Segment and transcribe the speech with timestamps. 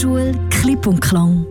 [0.00, 1.44] Radioschule Klipp und Klang.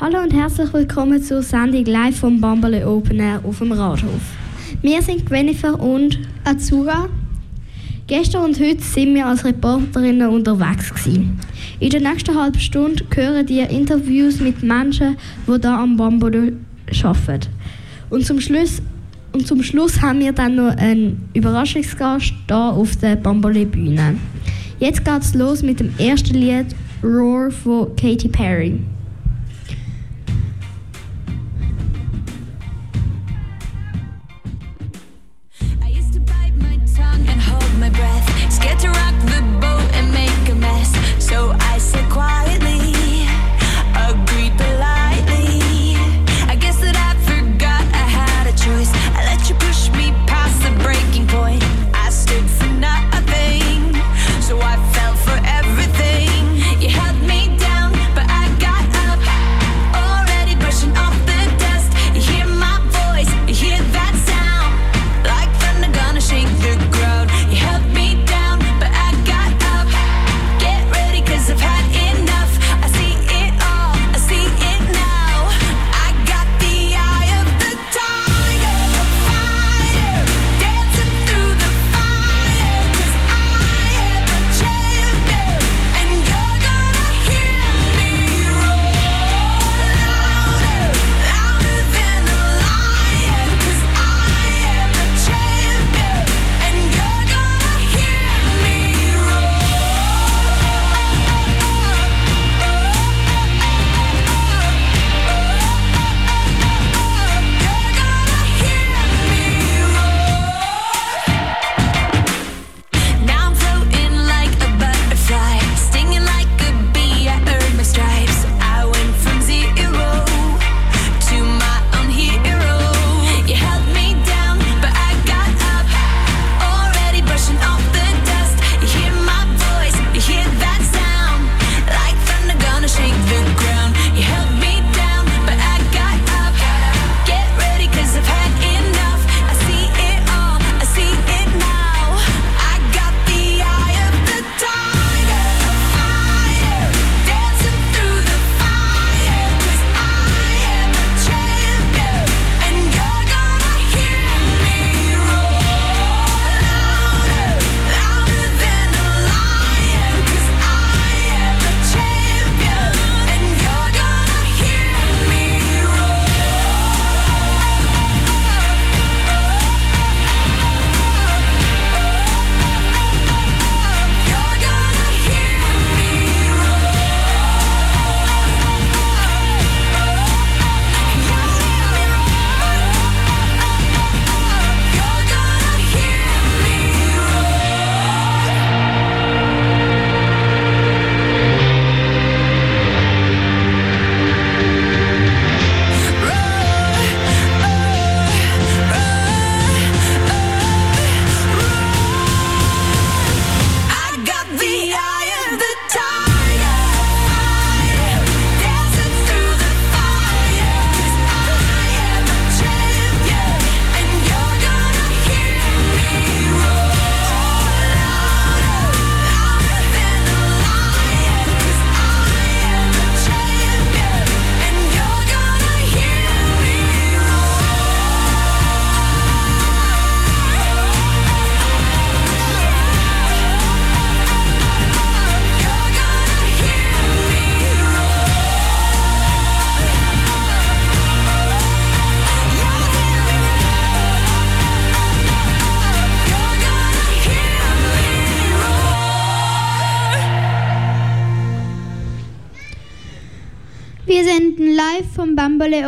[0.00, 4.20] Hallo und herzlich willkommen zur Sendung live vom Bambale Open Air auf dem Rathof.
[4.82, 7.08] Wir sind Gwenifer und Azura.
[8.08, 11.38] Gestern und heute sind wir als Reporterinnen unterwegs gewesen.
[11.78, 15.16] In der nächsten halben Stunde hören ihr Interviews mit Menschen,
[15.46, 16.54] die hier am Bambale
[17.04, 17.48] arbeiten.
[18.10, 18.82] Und zum Schluss
[19.32, 24.16] und zum Schluss haben wir dann noch einen Überraschungsgast hier auf der Bambole-Bühne.
[24.84, 26.66] Jetzt geht's los mit dem ersten Lied
[27.02, 28.80] Roar von Katy Perry.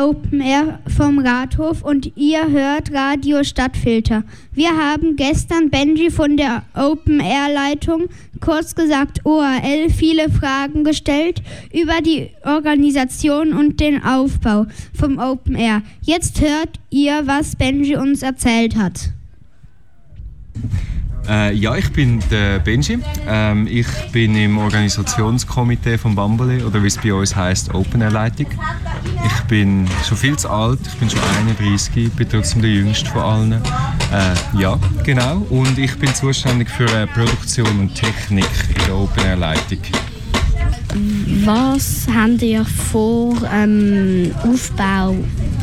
[0.06, 4.22] Open Air vom Rathof und ihr hört Radio Stadtfilter.
[4.52, 8.04] Wir haben gestern Benji von der Open Air Leitung,
[8.40, 11.42] kurz gesagt OAL, viele Fragen gestellt
[11.72, 15.82] über die Organisation und den Aufbau vom Open Air.
[16.02, 19.10] Jetzt hört ihr, was Benji uns erzählt hat.
[21.28, 22.98] Äh, ja, ich bin der Benji.
[23.28, 28.10] Ähm, ich bin im Organisationskomitee von Bambole oder wie es bei uns heißt Open Air
[28.10, 28.46] Leitung.
[29.24, 33.22] Ich bin schon viel zu alt, ich bin schon 31, bin trotzdem der jüngste von
[33.22, 33.52] allen.
[33.52, 35.38] Äh, ja, genau.
[35.50, 39.78] Und ich bin zuständig für äh, Produktion und Technik in der Open Air Leitung.
[41.44, 45.16] Was habt ihr vor ähm, Aufbau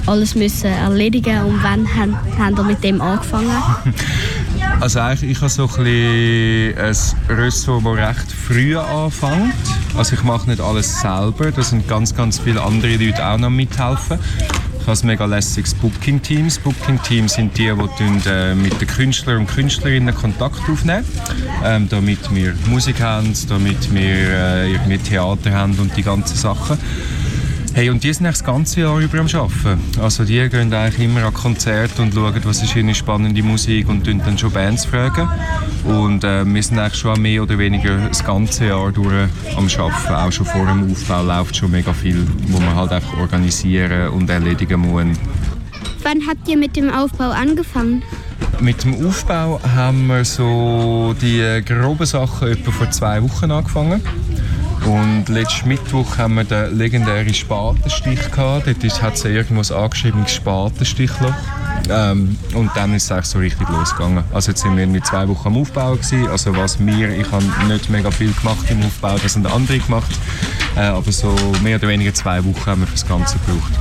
[0.05, 3.49] alles müssen erledigen und wann habt ihr mit dem angefangen?
[4.83, 9.53] Also eigentlich, ich habe so ein, ein Ressort, das recht früh anfängt.
[9.97, 13.49] Also ich mache nicht alles selber, da sind ganz, ganz viele andere Leute auch noch
[13.49, 14.19] mithelfen.
[14.81, 16.49] Ich habe ein mega lässiges Booking-Team.
[16.65, 21.05] Booking-Team sind die, die äh, mit den Künstlern und Künstlerinnen Kontakt aufnehmen,
[21.63, 26.77] ähm, damit wir Musik haben, damit wir äh, irgendwie Theater haben und die ganzen Sachen.
[27.75, 29.81] Hey, und die sind das ganze Jahr über am Arbeiten.
[29.99, 34.05] Also die gehen eigentlich immer an Konzerte und schauen, was ist eine spannende Musik und
[34.05, 35.27] dann schon Bands fragen.
[35.83, 39.27] Und äh, wir sind eigentlich schon mehr oder weniger das ganze Jahr durch
[39.57, 40.13] am Arbeiten.
[40.13, 44.29] Auch schon vor dem Aufbau läuft schon mega viel, wo man halt einfach organisieren und
[44.29, 45.17] erledigen muss.
[46.03, 48.03] Wann habt ihr mit dem Aufbau angefangen?
[48.59, 54.01] Mit dem Aufbau haben wir so die groben Sachen etwa vor zwei Wochen angefangen.
[54.85, 58.67] Und letzten Mittwoch haben wir den legendären Spatenstich gehabt.
[58.67, 61.33] Dort hat es irgendwo ein angeschriebenes Spatenstichloch.
[61.89, 64.23] Ähm, und dann ist es eigentlich so richtig losgegangen.
[64.33, 66.27] Also jetzt sind wir mit zwei Wochen am Aufbau gewesen.
[66.27, 70.11] Also was wir, ich habe nicht mega viel gemacht im Aufbau, das haben andere gemacht.
[70.75, 73.73] Äh, aber so mehr oder weniger zwei Wochen haben wir für das Ganze gebraucht.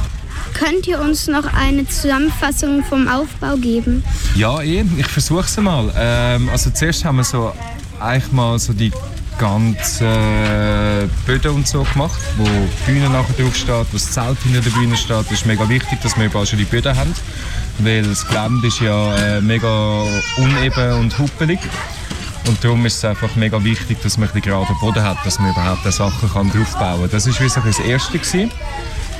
[0.54, 4.04] Könnt ihr uns noch eine Zusammenfassung vom Aufbau geben?
[4.36, 4.84] Ja, eh.
[4.96, 5.92] ich versuche es mal.
[5.96, 7.52] Ähm, also zuerst haben wir so
[7.98, 8.92] eigentlich mal so die
[9.42, 14.60] ganze äh, Böden und so gemacht, wo die Bühne nachher drauf wo das Zelt hinter
[14.60, 15.16] der Bühne steht.
[15.16, 17.12] Das ist mega wichtig, dass wir überall schon die Böden haben,
[17.78, 20.04] weil das Gelände ist ja äh, mega
[20.36, 21.58] uneben und huppelig.
[22.46, 25.50] Und darum ist es einfach mega wichtig, dass man einen geraden Boden hat, dass man
[25.50, 27.10] überhaupt Sachen kann draufbauen kann.
[27.10, 28.18] Das war wie das Erste.
[28.18, 28.50] Gewesen.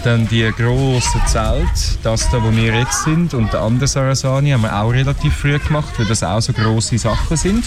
[0.05, 1.69] Dann die grossen Zelte,
[2.03, 5.59] das da, wo wir jetzt sind, und der andere Sarasani haben wir auch relativ früh
[5.59, 7.65] gemacht, weil das auch so grosse Sachen sind.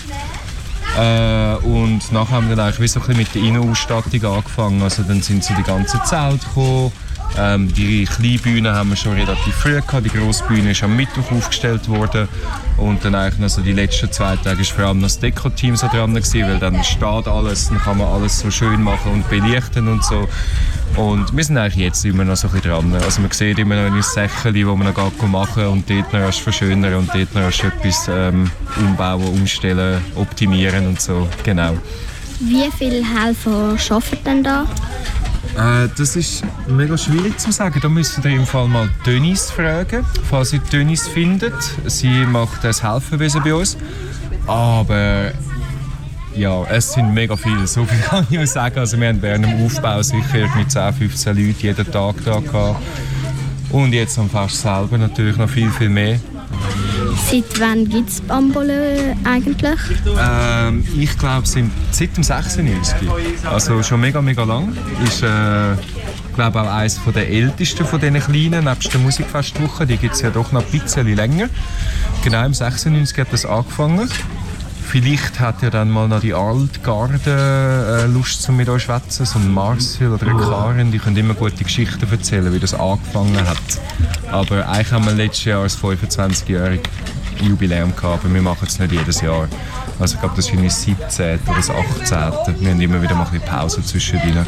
[0.97, 4.81] Äh, und nachher haben wir dann eigentlich wie so ein mit der Innenausstattung angefangen.
[4.81, 6.91] Also dann sind so die ganzen Zelte gekommen.
[7.37, 10.05] Ähm, die kleine Bühne haben wir schon relativ früh gehabt.
[10.05, 12.29] Die grosse Bühne ist am Mittwoch aufgestellt worden.
[12.77, 15.87] Und dann eigentlich noch so die letzten zwei Tage war vor allem das Deko-Team so
[15.87, 19.87] dran gewesen, weil dann steht alles, dann kann man alles so schön machen und belichten
[19.87, 20.27] und so.
[20.95, 22.93] Und wir sind eigentlich jetzt immer noch so ein bisschen dran.
[23.03, 26.19] Also man sieht immer noch ein Säckchen, die man noch machen kann und dort noch
[26.19, 31.27] erst verschönern und dort noch erst etwas ähm, umbauen, umstellen, optimieren und so.
[31.43, 31.73] Genau.
[32.39, 34.65] Wie viele Helfer arbeiten denn da?
[35.57, 37.79] Äh, das ist mega schwierig zu sagen.
[37.81, 41.53] Da müsst ihr im Fall mal Dönis fragen, falls ihr Dönis findet.
[41.85, 43.77] Sie macht das Helferwesen bei uns.
[44.47, 45.31] Aber
[46.35, 47.67] ja, es sind mega viele.
[47.67, 48.79] So viel kann ich euch sagen.
[48.79, 52.81] Also wir haben während dem Aufbau sicher mit 10, 15 Leuten jeden Tag da gehabt.
[53.71, 56.19] Und jetzt am Fest selber natürlich noch viel, viel mehr.
[57.29, 59.79] Seit wann gibt es Bambole eigentlich?
[60.19, 62.95] Ähm, ich glaube, seit dem 96.
[63.45, 64.75] Also schon mega, mega lang.
[65.03, 65.75] Ist, äh,
[66.35, 69.87] glaube auch eines der ältesten von diesen kleinen, nebst der Musikfestwoche.
[69.87, 71.49] Die gibt es ja doch noch ein bisschen länger.
[72.23, 74.09] Genau im 96 hat das angefangen.
[74.87, 79.25] Vielleicht hat ja dann mal noch die Altgarde äh, Lust, zu mit euch zu schwätzen.
[79.25, 83.35] So ein Marcel oder eine Karin, die können immer gute Geschichten erzählen, wie das angefangen
[83.35, 83.57] hat.
[84.31, 86.83] Aber eigentlich haben wir letztes Jahr das 25-jährige
[87.41, 89.47] Jubiläum gehabt, aber wir machen es nicht jedes Jahr.
[89.99, 91.39] Also ich glaube, das ist das 17.
[91.47, 92.61] oder das 18.
[92.61, 94.45] Wir haben immer wieder mal ein bisschen Pause zwischendrin.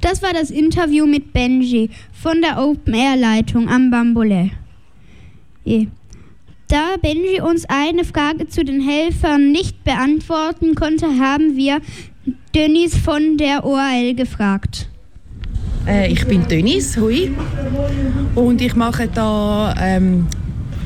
[0.00, 4.50] Das war das Interview mit Benji von der Open Air Leitung am Bambole.
[5.66, 5.86] Yeah.
[6.68, 11.80] Da Benji uns eine Frage zu den Helfern nicht beantworten konnte, haben wir
[12.54, 14.88] Dennis von der OAL gefragt.
[15.86, 17.30] Äh, ich bin Dennis, hui.
[18.34, 20.26] Und ich mache da ähm,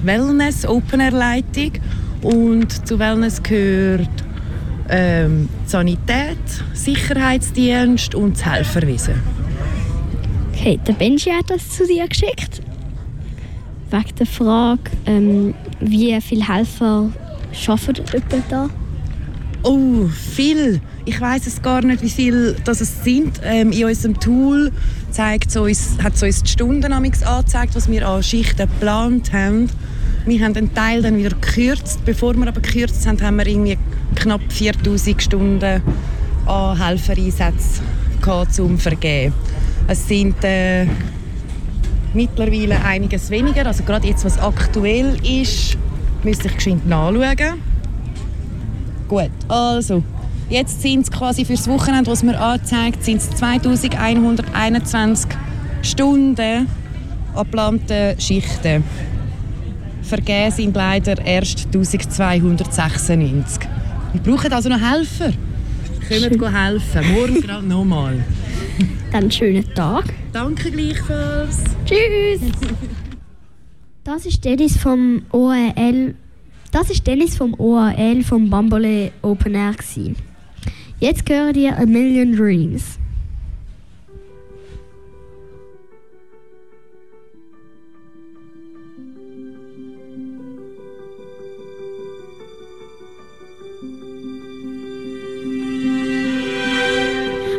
[0.03, 1.73] Wellness Open Air Leitung.
[2.23, 4.09] Und zu Wellness gehört
[4.89, 6.39] ähm, Sanität,
[6.73, 9.15] Sicherheitsdienst und das Helferwesen.
[10.53, 12.63] Okay, der Benji hat das zu dir geschickt
[13.91, 17.11] wegen der Frage, ähm, wie viele Helfer
[17.67, 18.69] arbeiten da?
[19.63, 20.81] Oh, viel.
[21.05, 23.41] Ich weiß es gar nicht, wie viele das es sind.
[23.43, 24.71] Ähm, in unserem Tool
[25.11, 29.69] zeigt uns, hat es uns die Stunden angezeigt, was wir an Schichten geplant haben.
[30.27, 32.05] Wir haben einen Teil dann wieder gekürzt.
[32.05, 33.79] Bevor wir aber gekürzt haben, haben wir irgendwie
[34.15, 35.83] knapp 4000 Stunden
[36.47, 37.83] an Helfereinsätzen
[38.51, 39.33] zum Vergeben.
[39.87, 40.87] Es sind äh,
[42.15, 43.67] mittlerweile einiges weniger.
[43.67, 45.77] Also gerade jetzt, was aktuell ist,
[46.23, 47.61] müsste ich geschwind nachschauen.
[49.09, 50.03] Gut, also
[50.51, 55.31] jetzt sind es quasi fürs Wochenende, was mir anzeigt, sind es 2121
[55.83, 56.67] Stunden
[57.35, 58.85] geplante Schichten.
[60.03, 63.61] Vergeben sind leider erst 1296.
[64.13, 65.33] Wir brauchen also noch Helfer.
[66.09, 67.13] Kommt helfen.
[67.13, 68.25] Morgen gerade nochmal.
[69.13, 70.05] Dann schönen Tag.
[70.33, 71.65] Danke gleichfalls.
[71.85, 72.41] Tschüss.
[74.05, 76.15] Das ist Dennis vom ORL.
[76.73, 79.73] Das ist Dennis vom ORL vom Bambole Open Air.
[79.73, 80.17] Gewesen.
[81.01, 82.99] Jetzt hören dir A Million Dreams.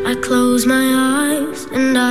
[0.06, 0.99] I close my eyes.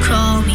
[0.00, 0.51] Call me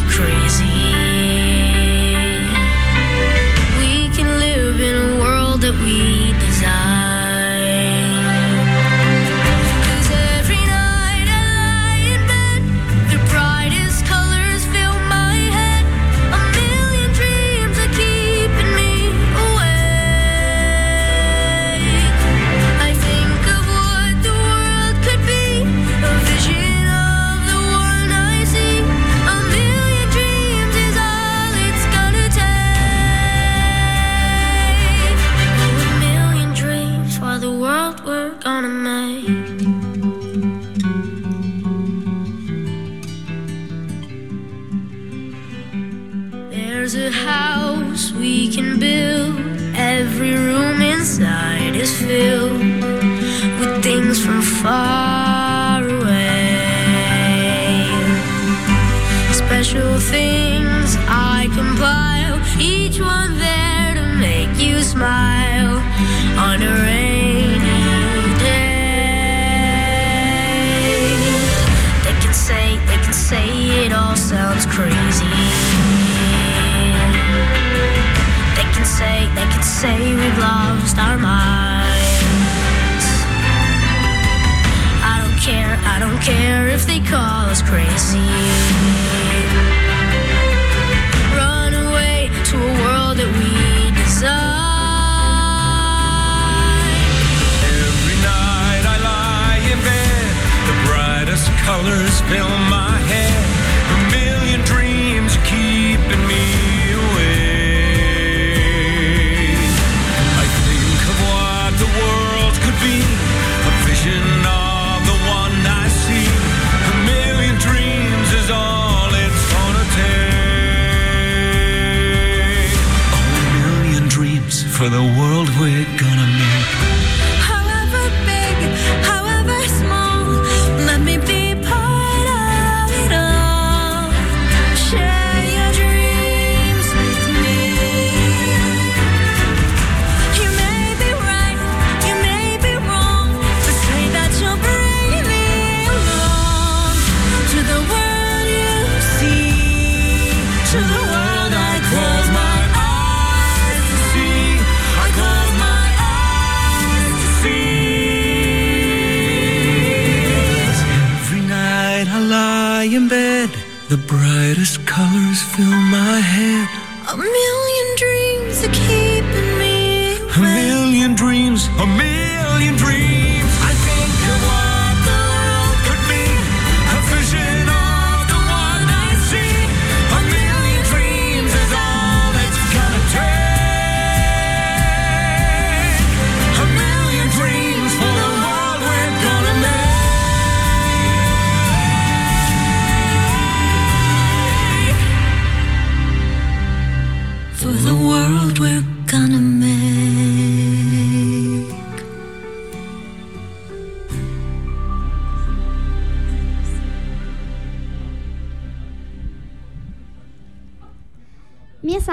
[163.89, 166.67] The brightest colors fill my head.
[167.09, 170.17] A million dreams are keeping me.
[170.17, 170.27] Away.
[170.35, 173.16] A million dreams, a million dreams.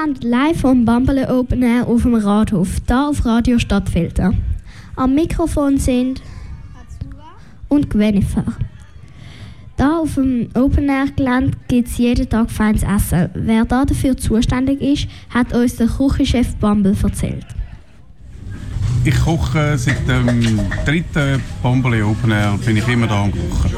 [0.05, 4.33] sendet live vom Bambele Open Air auf dem Rathof, da auf Radio Stadtfilter.
[4.97, 6.21] Am Mikrofon sind
[6.75, 7.25] Azura
[7.69, 8.45] und Gwenifer.
[9.77, 13.31] Da auf dem Open Air Gelände gibt es jeden Tag feines Essen.
[13.35, 17.47] Wer da dafür zuständig ist, hat uns der Küchenchef Bambel erzählt.
[19.05, 23.71] Ich koche seit dem dritten Bambele Open Air, bin ich immer da am Kochen.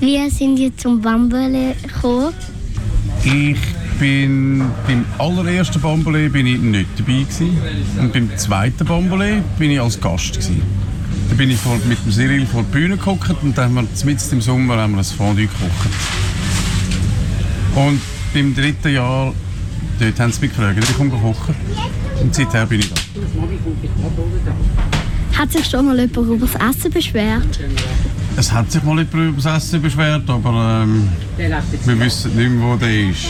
[0.00, 2.34] Wie sind jetzt zum Bambele gekommen.
[3.24, 3.58] Ich
[3.98, 7.58] bin beim allerersten Bombole bin ich nicht dabei gewesen.
[8.00, 10.62] und beim zweiten Bombole bin ich als Gast gewesen.
[11.28, 14.06] Da bin ich vor, mit dem Cyril vor der Bühne gekocht und dann haben wir
[14.06, 15.90] mitten im Sommer haben wir ein Fondue gekocht.
[17.74, 18.00] Und
[18.32, 19.34] beim dritten Jahr
[19.98, 21.54] dort haben sie mich gefragt, ich komme kochen.
[22.20, 22.96] Und seither bin ich da.
[25.36, 27.60] Hat sich schon mal jemand über das Essen beschwert?
[28.36, 32.68] Es hat sich mal jemand über das Essen beschwert, aber ähm, wir wissen nicht mehr,
[32.68, 33.28] wo der ist.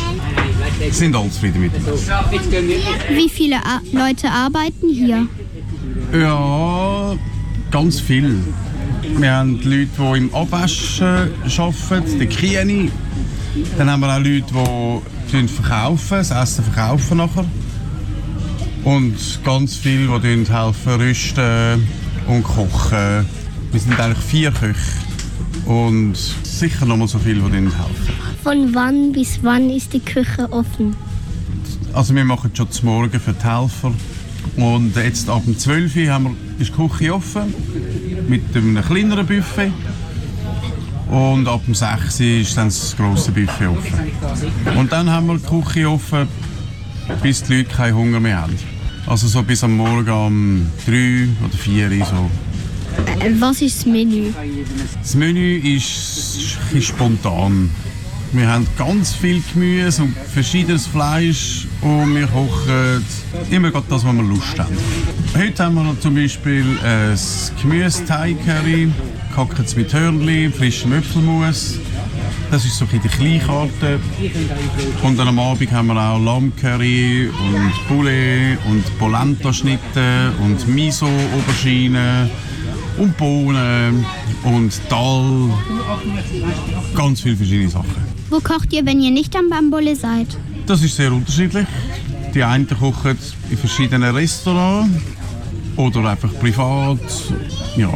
[0.90, 1.72] Sind alle zufrieden mit.
[1.74, 5.26] Wie viele A Leute arbeiten hier?
[6.12, 7.16] Ja,
[7.70, 8.38] ganz viel.
[9.16, 12.90] Wir haben Leute, die im Abwaschen arbeiten, die Kieni.
[13.76, 17.44] Dann haben wir auch Leute, die verkaufen, das Essen verkaufen nachher.
[18.84, 21.88] Und ganz viele, die helfen, rüsten
[22.26, 23.26] und kochen.
[23.72, 24.76] Wir sind eigentlich vier Köche.
[25.66, 28.27] Und sicher noch mal so viele, die helfen.
[28.42, 30.96] Von wann bis wann ist die Küche offen?
[31.92, 33.92] Also wir machen schon zum Morgen für die Helfer.
[34.56, 37.54] Und jetzt ab dem 12 Uhr haben wir, ist die Küche offen
[38.28, 39.72] mit einem kleineren Buffet.
[41.10, 44.12] Und ab dem 6 Uhr ist dann das grosse Buffet offen.
[44.76, 46.28] Und dann haben wir die Küche offen,
[47.22, 48.56] bis die Leute keinen Hunger mehr haben.
[49.06, 52.30] Also so bis am Morgen um 3 oder 4 Uhr so.
[53.20, 54.32] Äh, was ist das Menü?
[55.00, 57.70] Das Menü ist spontan.
[58.32, 63.04] Wir haben ganz viel Gemüse und verschiedenes Fleisch und wir kochen
[63.50, 64.76] immer gerade das, was wir Lust haben.
[65.34, 67.18] Heute haben wir zum Beispiel ein
[67.62, 68.90] Gemüse-Thai-Curry,
[69.34, 71.78] gehackt mit Hörnli, frischem Äpfelmus.
[72.50, 73.98] Das ist so ein die Kleinkarte.
[75.02, 82.30] Und dann am Abend haben wir auch Lammcurry und Poulet und Polenta-Schnitte und Miso-Oberschienen
[82.98, 84.04] und Bohnen
[84.44, 85.50] und Dal.
[86.94, 88.17] Ganz viele verschiedene Sachen.
[88.30, 90.26] Wo kocht ihr, wenn ihr nicht am Bambole seid?
[90.66, 91.66] Das ist sehr unterschiedlich.
[92.34, 93.16] Die einen kochen
[93.50, 95.00] in verschiedenen Restaurants
[95.76, 96.98] oder einfach privat.
[97.76, 97.90] Ja.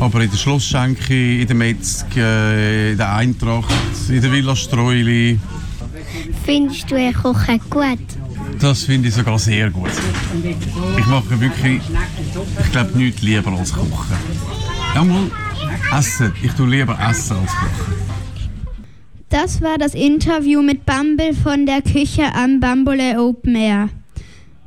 [0.00, 3.72] Aber in der Schlossschenke, in der Metzg, äh, in der Eintracht,
[4.08, 5.38] in der Villa Streuli,
[6.44, 7.98] Findest du ihr Kochen gut?
[8.60, 9.90] das finde ich sogar sehr gut.
[10.98, 11.80] Ich mache wirklich,
[12.64, 14.16] ich glaube, nichts lieber als kochen.
[14.94, 15.30] Ja, mal
[15.98, 16.32] essen.
[16.42, 18.03] Ich tue lieber essen als kochen.
[19.34, 23.88] Das war das Interview mit Bumble von der Küche am Bambole Open Air.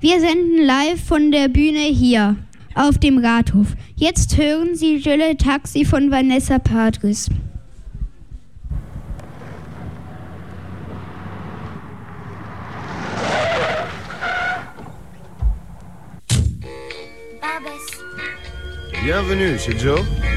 [0.02, 2.36] Wir senden live von der Bühne hier
[2.76, 3.68] auf dem Rathof.
[3.96, 7.30] Jetzt hören Sie Jille Taxi von Vanessa Padres.
[19.02, 19.96] Bienvenue chez Joe.
[19.96, 20.37] Joe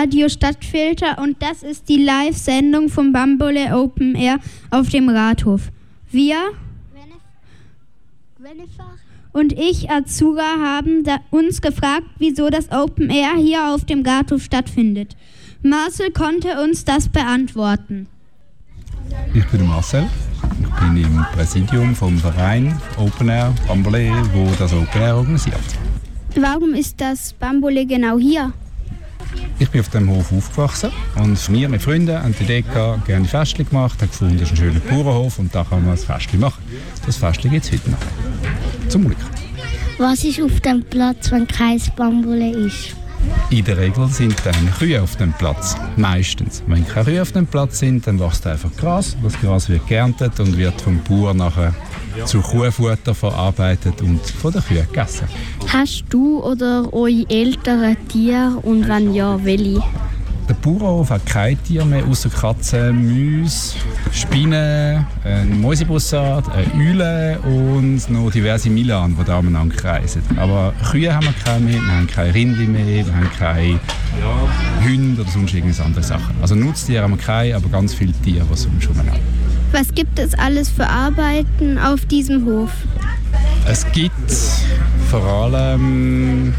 [0.00, 4.38] Radio Stadtfilter und das ist die Live-Sendung vom Bambole Open Air
[4.70, 5.70] auf dem Rathof.
[6.10, 6.38] Wir
[9.32, 14.42] und ich, Azura, haben da uns gefragt, wieso das Open Air hier auf dem Rathof
[14.42, 15.16] stattfindet.
[15.62, 18.06] Marcel konnte uns das beantworten.
[19.34, 20.06] Ich bin Marcel.
[20.62, 25.60] Ich bin im Präsidium vom Verein Open Air Bambole, wo das Open Air organisiert.
[26.36, 28.54] Warum ist das Bambole genau hier?
[29.58, 33.26] Ich bin auf dem Hof aufgewachsen und wir mit Freunden haben die Idee gehabt, gerne
[33.26, 36.40] Festchen gemacht, haben gefunden, das ist ein schöner Bauernhof und da kann man ein Festchen
[36.40, 36.62] machen.
[37.04, 37.98] Das Festchen gibt es heute noch.
[38.88, 39.18] Zum Glück.
[39.98, 42.96] Was ist auf dem Platz, wenn kein Bambule ist?
[43.50, 45.76] In der Regel sind dann Kühe auf dem Platz.
[45.96, 46.62] Meistens.
[46.66, 49.16] Wenn keine Kühe auf dem Platz sind, dann wächst einfach Gras.
[49.22, 51.74] Das Gras wird geerntet und wird vom Bauer nachher
[52.24, 55.28] zu Kuhfutter verarbeitet und von den Kühen gegessen.
[55.68, 59.82] Hast du oder eure Eltern Tiere und wenn ja, welche?
[60.50, 63.76] Der Bauernhof hat kein Tier mehr, außer Katzen, Mäuse,
[64.10, 70.22] Spinnen, ein Mäusebussard, eine Eule und noch diverse Milan, die da umeinander kreisen.
[70.38, 73.78] Aber Kühe haben wir keine mehr, wir haben keine Rindli mehr, wir haben keine
[74.82, 76.34] Hunde oder sonst irgendwas andere Sachen.
[76.42, 79.20] Also Nutztiere haben wir keine, aber ganz viele Tiere, die sonst rumlaufen.
[79.70, 82.72] Was gibt es alles für Arbeiten auf diesem Hof?
[83.68, 84.32] Es gibt
[85.12, 86.54] vor allem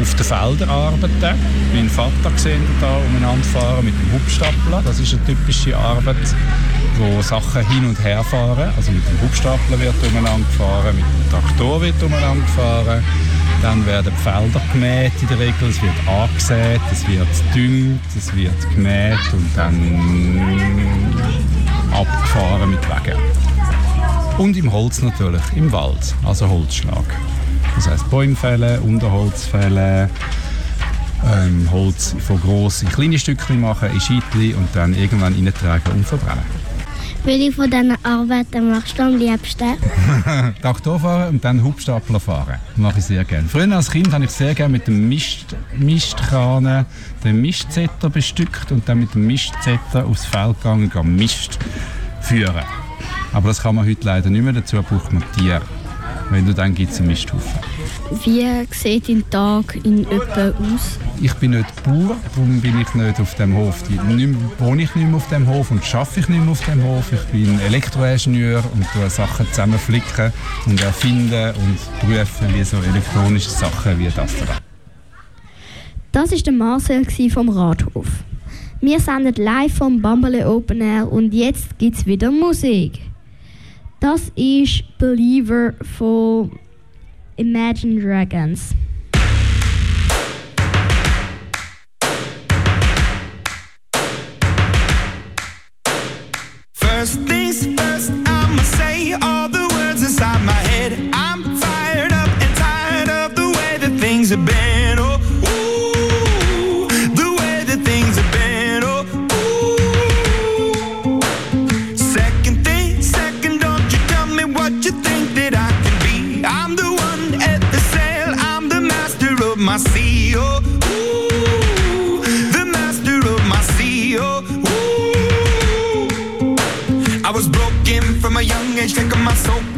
[0.00, 1.38] auf den Feldern arbeiten.
[1.74, 4.82] Mein Vater gesehen da umeinander fahren mit dem Hubstapler.
[4.84, 6.16] Das ist eine typische Arbeit,
[6.98, 8.72] wo Sachen hin und her fahren.
[8.76, 13.04] Also mit dem Hubstapler wird umeinander gefahren, mit dem Traktor wird umeinander gefahren.
[13.62, 18.34] Dann werden die Felder gemäht in der Regel, es wird angesät, es wird gedüngt, es
[18.34, 21.14] wird gemäht und dann
[21.92, 23.18] abgefahren mit Wegen.
[24.38, 27.04] Und im Holz natürlich, im Wald, also Holzschlag.
[27.76, 30.10] Das heisst Bäume fällen, Unterholz fällen,
[31.24, 36.06] ähm, Holz von gross in kleine Stückchen machen, in Scheitchen und dann irgendwann reintragen und
[36.06, 36.44] verbrennen.
[37.24, 39.76] Welche von diesen Arbeiten machst du am liebsten?
[40.62, 42.58] Traktor fahren und dann Hubstapler fahren.
[42.76, 43.46] Mache ich sehr gerne.
[43.46, 46.86] Früher als Kind habe ich sehr gerne mit dem Mist, Mistkranen
[47.22, 51.58] den Mistzetter bestückt und dann mit dem Mistzetter aufs Feld gegangen und Mist
[52.22, 52.64] führen.
[53.34, 55.62] Aber das kann man heute leider nicht mehr, dazu braucht man Tiere.
[56.30, 57.60] Wenn du dann gibt es einen Misthaufen.
[58.24, 60.98] Wie sieht dein Tag in etwa aus?
[61.20, 63.82] Ich bin nicht Bauer, darum bin ich nicht auf dem Hof.
[63.90, 66.82] Nicht, wohne ich nicht mehr auf dem Hof und arbeite ich nicht mehr auf dem
[66.84, 67.12] Hof.
[67.12, 70.32] Ich bin Elektroingenieur und tue Sachen zusammenflicken
[70.66, 74.56] und erfinden und prüfen, wie so elektronische Sachen wie das da.
[76.12, 78.06] Das war der Marcel vom Rathof.
[78.80, 83.09] Wir senden live vom Bambale Open Air und jetzt gibt's wieder Musik.
[84.00, 86.58] Das ist Believer von
[87.36, 88.74] Imagine Dragons.
[96.72, 97.39] First things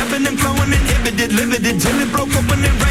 [0.00, 2.81] Ebbing and flowing, inhibited, limited till it broke open and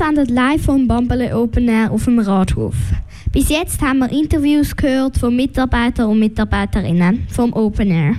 [0.00, 2.74] Wir senden live vom Bambele Open Air auf dem Rathof.
[3.32, 8.14] Bis jetzt haben wir Interviews gehört von Mitarbeitern und Mitarbeiterinnen vom Open Air.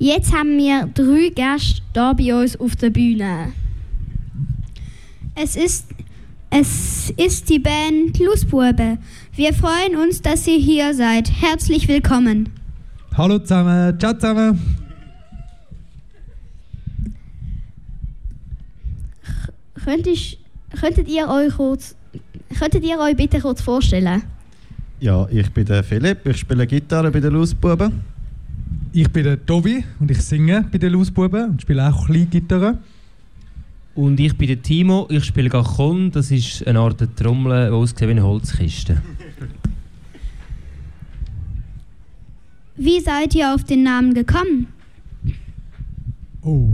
[0.00, 3.52] Jetzt haben wir drei Gäste da bei uns auf der Bühne.
[5.36, 5.86] Es ist,
[6.50, 8.98] es ist die Band Lusbube.
[9.36, 11.30] Wir freuen uns, dass ihr hier seid.
[11.30, 12.48] Herzlich willkommen.
[13.16, 14.60] Hallo zusammen, ciao zusammen.
[19.84, 20.43] Könnt ich,
[20.74, 21.96] könntet, ihr euch kurz,
[22.58, 24.22] könntet ihr euch bitte kurz vorstellen?
[25.00, 28.00] Ja, ich bin der Philipp, ich spiele Gitarre bei den Lausbuben.
[28.92, 32.78] Ich bin der Tobi und ich singe bei den Lausbuben und spiele auch Kleingitarre.
[33.94, 38.00] Und ich bin der Timo, ich spiele Cajon, das ist eine Art Trommel, die aussieht
[38.00, 39.02] wie eine Holzkiste.
[42.76, 44.66] Wie seid ihr auf den Namen gekommen?
[46.42, 46.70] Oh,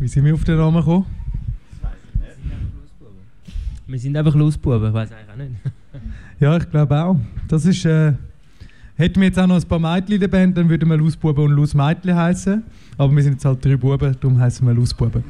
[0.00, 1.06] wie sind wir auf den Namen gekommen?
[3.90, 5.52] Wir sind einfach Lausbuben, ich weiß eigentlich auch nicht.
[6.40, 7.18] Ja, ich glaube auch.
[7.48, 8.12] Das ist, äh,
[8.96, 11.44] hätten wir jetzt auch noch ein paar Mädchen in der Band, dann würden wir Lausbuben
[11.44, 12.62] und Lausmädchen heißen.
[12.98, 15.24] Aber wir sind jetzt halt drei Buben, darum heißen wir Lausbuben.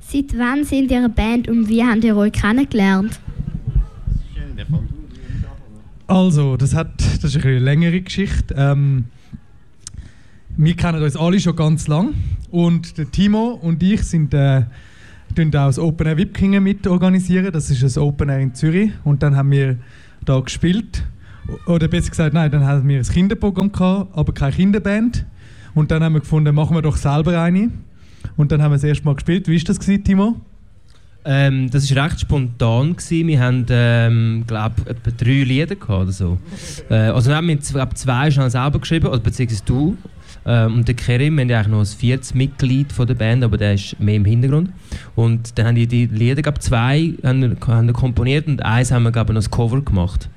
[0.00, 3.20] Seit wann sind ihr eine Band und wie habt ihr euch kennengelernt?
[6.06, 8.54] Also, das, hat, das ist eine längere Geschichte.
[8.56, 9.04] Ähm,
[10.56, 12.14] wir kennen uns alle schon ganz lang
[12.50, 14.62] und der Timo und ich sind äh,
[15.34, 17.52] tun auch das Open Air Wipkingen mit organisieren.
[17.52, 19.76] Das ist ein Open Air in Zürich und dann haben wir
[20.24, 21.04] da gespielt
[21.66, 25.26] oder besser gesagt, nein, dann haben wir ein Kinderprogramm gehabt, aber keine Kinderband
[25.74, 27.70] und dann haben wir gefunden, machen wir doch selber eine
[28.36, 29.48] und dann haben wir das erste Mal gespielt.
[29.48, 30.40] Wie ist das gewesen, Timo?
[31.26, 32.96] Ähm, das war recht spontan.
[32.96, 33.28] Gewesen.
[33.28, 36.38] Wir haben, ähm, glaube etwa drei Lieder gehabt oder so.
[36.90, 39.96] Äh, also wir haben zwei schon selber geschrieben, oder beziehungsweise du.
[40.46, 43.44] Ähm, und der Kerim, wir haben ja eigentlich noch ein viertes Mitglied von der Band,
[43.44, 44.70] aber der ist mehr im Hintergrund.
[45.14, 49.04] Und dann haben die, die Lieder, glaub, zwei haben, haben wir komponiert und eins haben
[49.04, 50.28] wir glaub, noch als Cover gemacht.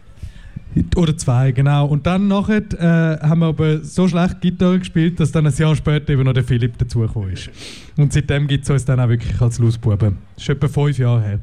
[0.95, 1.87] Oder zwei, genau.
[1.87, 5.75] Und dann nachher äh, haben wir aber so schlecht Gitarre gespielt, dass dann ein Jahr
[5.75, 7.49] später eben noch der Philipp dazugekommen ist.
[7.97, 10.17] Und seitdem gibt es uns dann auch wirklich als Lausbuben.
[10.35, 11.39] Das ist etwa fünf Jahre her.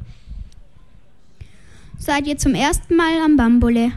[1.97, 3.91] Seid ihr zum ersten Mal am Bambole?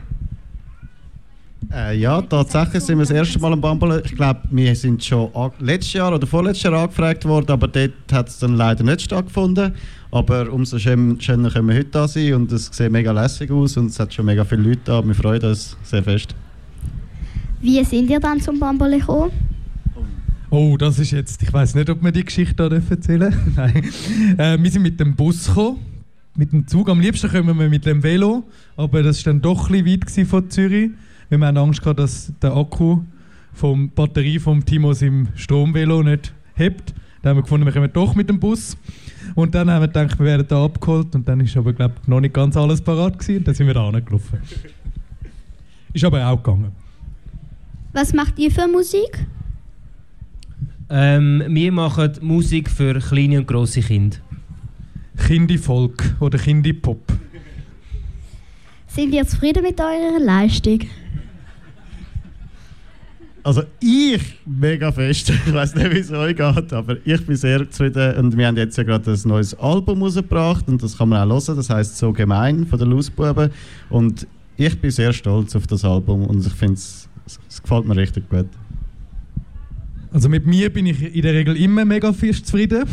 [1.73, 4.03] Äh, ja, tatsächlich sind wir das erste Mal am Bambole.
[4.05, 8.29] Ich glaube, wir sind schon letztes Jahr oder vorletztes Jahr angefragt worden, aber dort hat
[8.29, 9.73] es dann leider nicht stattgefunden.
[10.11, 13.77] Aber umso schön, schöner können wir heute da sein und es sieht mega lässig aus
[13.77, 15.07] und es hat schon mega viele Leute da.
[15.07, 16.35] Wir freuen uns sehr fest.
[17.61, 19.33] Wie sind ihr dann zum Bambole gekommen?
[20.51, 23.85] Oh, das ist jetzt, ich weiß nicht, ob wir die Geschichte da dürfen erzählen Nein.
[24.39, 25.81] Äh, wir sind mit dem Bus gekommen,
[26.35, 26.89] mit dem Zug.
[26.89, 30.29] Am liebsten kommen wir mit dem Velo, aber das war dann doch ein bisschen weit
[30.29, 30.91] von Zürich.
[31.29, 33.01] Wir haben Angst gehabt, dass der Akku
[33.53, 36.95] vom Batterie vom Timo im Stromvelo nicht hebt.
[37.21, 38.77] Dann haben wir gefunden, wir kommen doch mit dem Bus.
[39.35, 41.15] Und dann haben wir gedacht, wir werden da abgeholt.
[41.15, 43.39] Und dann ist aber, glaube ich, noch nicht ganz alles parat gewesen.
[43.39, 44.39] Und dann sind wir da angelaufen.
[45.93, 46.73] Ist aber auch gegangen.
[47.93, 49.27] Was macht ihr für Musik?
[50.91, 54.19] Ähm, wir machen Musik für kleine und grosse Kinder.
[55.27, 57.13] Kindy-Folk oder Kindy-Pop.
[58.87, 60.81] Sind ihr zufrieden mit eurer Leistung?
[63.49, 65.33] Also ich mega fest.
[65.47, 68.59] Ich weiß nicht, wie es euch geht, aber ich bin sehr zufrieden und wir haben
[68.59, 71.57] jetzt ja gerade ein neues Album rausgebracht und das kann man auch hören.
[71.57, 73.51] Das heißt so gemein von den Lausbuben
[73.89, 74.27] und
[74.59, 77.09] ich bin sehr stolz auf das Album und ich finde es,
[77.49, 78.49] es gefällt mir richtig gut.
[80.13, 82.85] Also mit mir bin ich in der Regel immer mega fest zufrieden.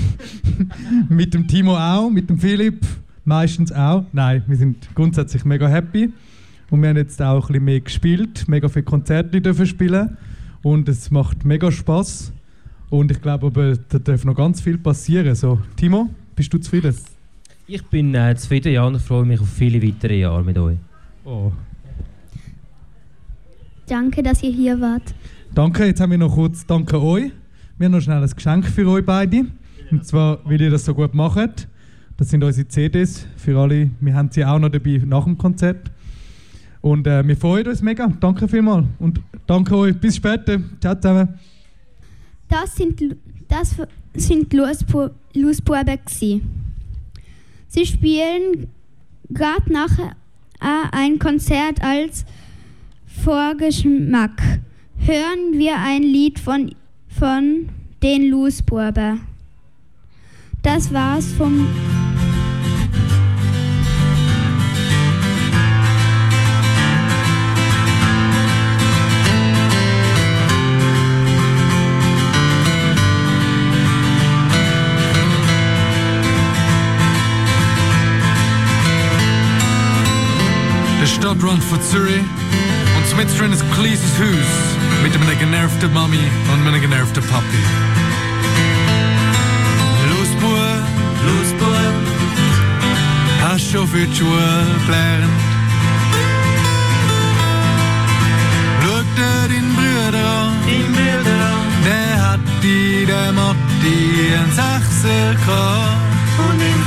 [1.09, 2.79] mit dem Timo auch, mit dem Philipp
[3.25, 4.05] meistens auch.
[4.13, 6.13] Nein, wir sind grundsätzlich mega happy.
[6.69, 10.15] Und wir haben jetzt auch ein bisschen mehr gespielt, mega viele Konzerte dürfen spielen.
[10.65, 12.33] Und es macht mega Spaß.
[12.89, 15.35] Und ich glaube aber, da darf noch ganz viel passieren.
[15.35, 16.95] So, Timo, bist du zufrieden?
[17.67, 20.77] Ich bin äh, zufrieden ja, und ich freue mich auf viele weitere Jahre mit euch.
[21.23, 21.51] Oh.
[23.85, 25.13] Danke, dass ihr hier wart.
[25.53, 27.31] Danke, jetzt haben wir noch kurz Danke euch.
[27.77, 29.45] Wir haben noch schnell ein Geschenk für euch beide.
[29.91, 31.67] Und zwar, weil ihr das so gut macht.
[32.17, 33.91] Das sind unsere CDs für alle.
[33.99, 35.91] Wir haben sie auch noch dabei nach dem Konzert.
[36.85, 38.05] Und äh, wir freuen uns mega.
[38.19, 38.85] Danke vielmals.
[38.99, 39.97] Und danke euch.
[39.97, 40.59] Bis später.
[40.79, 41.29] Ciao zusammen.
[42.47, 43.01] Das sind,
[43.47, 43.75] das
[44.13, 46.43] sind gsi.
[47.67, 48.67] Sie spielen
[49.31, 50.11] gerade nachher
[50.61, 52.23] äh, ein Konzert als
[53.07, 54.59] Vorgeschmack.
[54.99, 56.75] Hören wir ein Lied von,
[57.07, 57.67] von
[58.03, 59.21] den Lusbuben.
[60.61, 61.65] Das war's vom
[81.15, 82.23] Stadtrand von Zürich
[82.97, 84.51] und mit drin ein kleines Haus
[85.01, 86.19] mit einer genervten Mami
[86.51, 87.61] und einem genervten Papi.
[90.09, 90.85] Los, Bub,
[91.27, 91.95] los, Bub,
[93.43, 95.39] hast schon für die Schule gelernt.
[98.81, 100.53] Schau dir deinen Bruder an,
[101.85, 106.15] der hat in der Matti ein Sechser gehabt.
[106.37, 106.84] Und im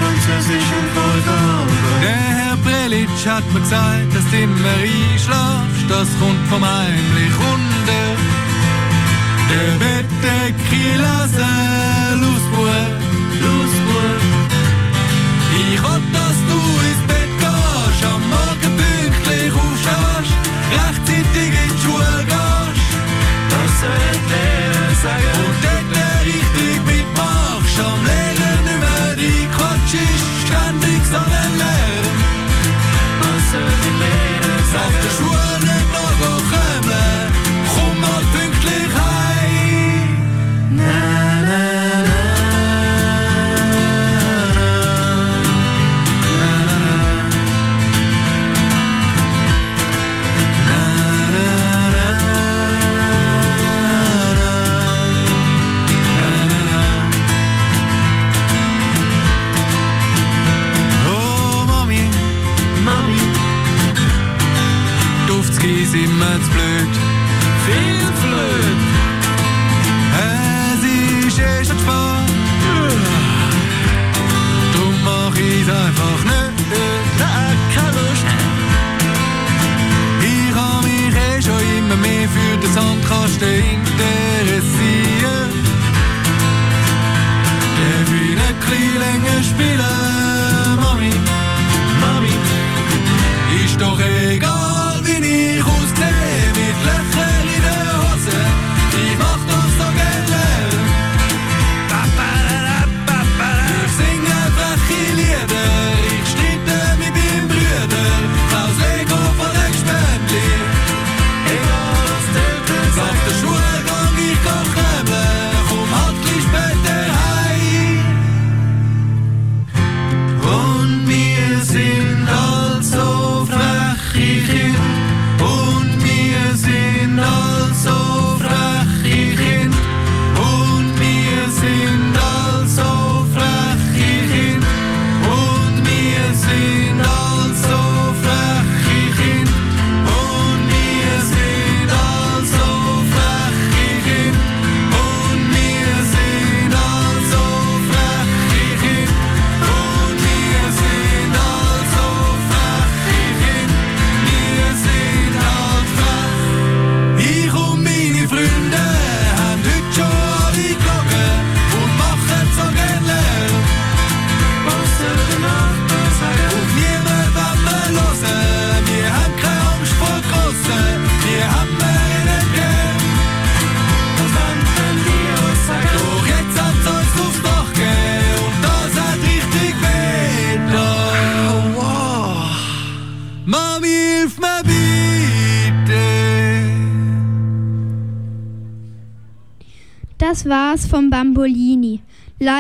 [3.19, 8.05] Prelitsch hat mir gesagt, dass du immer einschlafst, das kommt vom heimlich runter.
[9.51, 9.79] Der
[12.53, 12.71] Bub,
[13.43, 14.23] los Bub.
[15.71, 20.35] Ich will, dass du ins Bett gehst, am Morgen pünktlich aufstehst,
[20.71, 22.91] rechtzeitig in die Schule gehst.
[23.51, 25.48] Das die Lehrer sagen.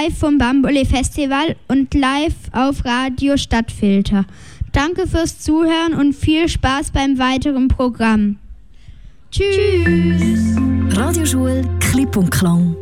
[0.09, 4.25] Live vom Bambole Festival und live auf Radio Stadtfilter.
[4.73, 8.39] Danke fürs Zuhören und viel Spaß beim weiteren Programm.
[9.31, 10.57] Tschüss.
[10.97, 12.75] Radioschule Klipp und Klang.